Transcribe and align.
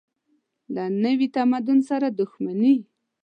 له 0.73 0.83
نوي 1.03 1.27
تمدن 1.35 1.79
سره 1.89 2.07
دښمني. 2.19 2.75